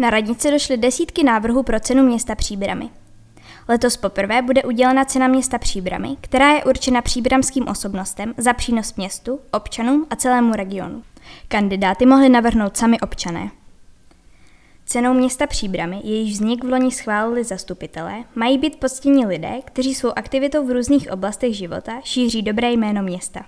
Na 0.00 0.10
radnici 0.10 0.50
došly 0.50 0.76
desítky 0.76 1.24
návrhů 1.24 1.62
pro 1.62 1.80
cenu 1.80 2.02
města 2.02 2.34
Příbramy. 2.34 2.88
Letos 3.68 3.96
poprvé 3.96 4.42
bude 4.42 4.62
udělena 4.62 5.04
cena 5.04 5.28
města 5.28 5.58
Příbramy, 5.58 6.16
která 6.20 6.52
je 6.52 6.64
určena 6.64 7.02
příbramským 7.02 7.68
osobnostem 7.68 8.34
za 8.36 8.52
přínos 8.52 8.94
městu, 8.94 9.40
občanům 9.52 10.06
a 10.10 10.16
celému 10.16 10.52
regionu. 10.52 11.02
Kandidáty 11.48 12.06
mohli 12.06 12.28
navrhnout 12.28 12.76
sami 12.76 13.00
občané. 13.00 13.50
Cenou 14.86 15.14
města 15.14 15.46
Příbramy, 15.46 16.00
jejíž 16.04 16.32
vznik 16.32 16.64
v 16.64 16.68
loni 16.68 16.90
schválili 16.90 17.44
zastupitelé, 17.44 18.24
mají 18.34 18.58
být 18.58 18.80
poctění 18.80 19.26
lidé, 19.26 19.52
kteří 19.64 19.94
svou 19.94 20.12
aktivitou 20.16 20.66
v 20.66 20.70
různých 20.70 21.12
oblastech 21.12 21.54
života 21.54 22.00
šíří 22.04 22.42
dobré 22.42 22.72
jméno 22.72 23.02
města. 23.02 23.44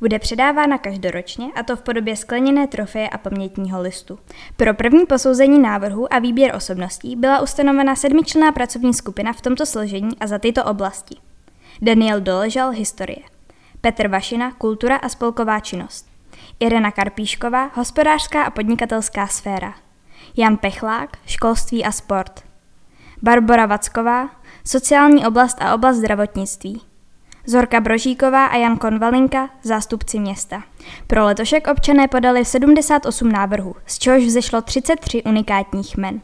Bude 0.00 0.18
předávána 0.18 0.78
každoročně, 0.78 1.46
a 1.54 1.62
to 1.62 1.76
v 1.76 1.82
podobě 1.82 2.16
skleněné 2.16 2.66
trofeje 2.66 3.08
a 3.08 3.18
pamětního 3.18 3.80
listu. 3.80 4.18
Pro 4.56 4.74
první 4.74 5.06
posouzení 5.06 5.58
návrhu 5.58 6.14
a 6.14 6.18
výběr 6.18 6.56
osobností 6.56 7.16
byla 7.16 7.40
ustanovena 7.40 7.96
sedmičlenná 7.96 8.52
pracovní 8.52 8.94
skupina 8.94 9.32
v 9.32 9.40
tomto 9.40 9.66
složení 9.66 10.18
a 10.20 10.26
za 10.26 10.38
tyto 10.38 10.64
oblasti. 10.64 11.16
Daniel 11.82 12.20
Doležal, 12.20 12.70
historie. 12.70 13.22
Petr 13.80 14.08
Vašina, 14.08 14.52
kultura 14.52 14.96
a 14.96 15.08
spolková 15.08 15.60
činnost. 15.60 16.08
Irena 16.60 16.90
Karpíšková, 16.90 17.70
hospodářská 17.74 18.42
a 18.42 18.50
podnikatelská 18.50 19.26
sféra. 19.26 19.74
Jan 20.36 20.56
Pechlák, 20.56 21.16
školství 21.26 21.84
a 21.84 21.92
sport. 21.92 22.44
Barbara 23.22 23.66
Vacková, 23.66 24.30
sociální 24.64 25.26
oblast 25.26 25.56
a 25.60 25.74
oblast 25.74 25.96
zdravotnictví. 25.96 26.87
Zorka 27.50 27.80
Brožíková 27.80 28.46
a 28.46 28.56
Jan 28.56 28.76
Konvalinka, 28.76 29.50
zástupci 29.62 30.18
města. 30.18 30.62
Pro 31.06 31.24
letošek 31.24 31.68
občané 31.68 32.08
podali 32.08 32.44
78 32.44 33.32
návrhů, 33.32 33.74
z 33.86 33.98
čehož 33.98 34.24
vzešlo 34.24 34.62
33 34.62 35.22
unikátních 35.22 35.96
men. 35.96 36.20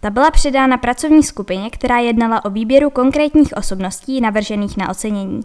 Ta 0.00 0.10
byla 0.10 0.30
předána 0.30 0.76
pracovní 0.76 1.22
skupině, 1.22 1.70
která 1.70 1.98
jednala 1.98 2.44
o 2.44 2.50
výběru 2.50 2.90
konkrétních 2.90 3.56
osobností 3.56 4.20
navržených 4.20 4.76
na 4.76 4.88
ocenění. 4.88 5.40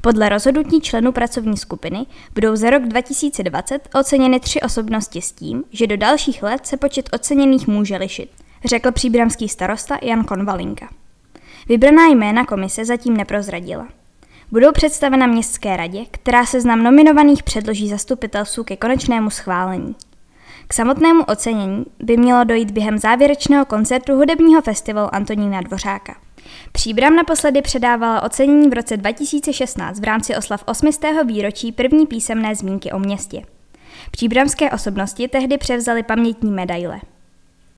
Podle 0.00 0.28
rozhodnutí 0.28 0.80
členů 0.80 1.12
pracovní 1.12 1.56
skupiny 1.56 2.06
budou 2.34 2.56
za 2.56 2.70
rok 2.70 2.82
2020 2.82 3.88
oceněny 3.94 4.40
tři 4.40 4.60
osobnosti 4.60 5.22
s 5.22 5.32
tím, 5.32 5.64
že 5.70 5.86
do 5.86 5.96
dalších 5.96 6.42
let 6.42 6.66
se 6.66 6.76
počet 6.76 7.08
oceněných 7.12 7.68
může 7.68 7.96
lišit, 7.96 8.30
řekl 8.64 8.92
příbramský 8.92 9.48
starosta 9.48 9.98
Jan 10.02 10.24
Konvalinka. 10.24 10.88
Vybraná 11.68 12.06
jména 12.06 12.44
komise 12.44 12.84
zatím 12.84 13.16
neprozradila. 13.16 13.88
Budou 14.52 14.72
představena 14.72 15.26
městské 15.26 15.76
radě, 15.76 16.04
která 16.10 16.46
seznam 16.46 16.82
nominovaných 16.82 17.42
předloží 17.42 17.88
zastupitelstvu 17.88 18.64
ke 18.64 18.76
konečnému 18.76 19.30
schválení. 19.30 19.94
K 20.68 20.72
samotnému 20.72 21.24
ocenění 21.24 21.84
by 22.02 22.16
mělo 22.16 22.44
dojít 22.44 22.70
během 22.70 22.98
závěrečného 22.98 23.64
koncertu 23.64 24.16
hudebního 24.16 24.62
festivalu 24.62 25.14
Antonína 25.14 25.60
Dvořáka. 25.60 26.16
Příbram 26.72 27.16
naposledy 27.16 27.62
předávala 27.62 28.22
ocenění 28.22 28.68
v 28.68 28.72
roce 28.72 28.96
2016 28.96 30.00
v 30.00 30.04
rámci 30.04 30.36
oslav 30.36 30.64
8. 30.66 30.90
výročí 31.26 31.72
první 31.72 32.06
písemné 32.06 32.54
zmínky 32.54 32.92
o 32.92 32.98
městě. 32.98 33.42
Příbramské 34.10 34.70
osobnosti 34.70 35.28
tehdy 35.28 35.58
převzaly 35.58 36.02
pamětní 36.02 36.50
medaile. 36.50 37.00